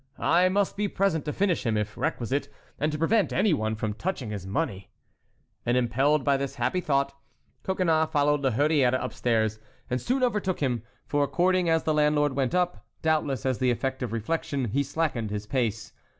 I 0.17 0.49
must 0.49 0.75
be 0.75 0.87
present 0.87 1.25
to 1.25 1.31
finish 1.31 1.63
him, 1.63 1.77
if 1.77 1.95
requisite, 1.95 2.49
and 2.79 2.91
to 2.91 2.97
prevent 2.97 3.31
any 3.31 3.53
one 3.53 3.75
from 3.75 3.93
touching 3.93 4.31
his 4.31 4.47
money." 4.47 4.89
And 5.63 5.77
impelled 5.77 6.23
by 6.23 6.37
this 6.37 6.55
happy 6.55 6.81
thought, 6.81 7.13
Coconnas 7.61 8.09
followed 8.09 8.41
La 8.41 8.49
Hurière 8.49 8.99
upstairs, 8.99 9.59
and 9.91 10.01
soon 10.01 10.23
overtook 10.23 10.59
him, 10.59 10.81
for 11.05 11.23
according 11.23 11.69
as 11.69 11.83
the 11.83 11.93
landlord 11.93 12.33
went 12.35 12.55
up, 12.55 12.83
doubtless 13.03 13.45
as 13.45 13.59
the 13.59 13.69
effect 13.69 14.01
of 14.01 14.11
reflection, 14.11 14.69
he 14.69 14.81
slackened 14.81 15.29
his 15.29 15.45
pace. 15.45 15.93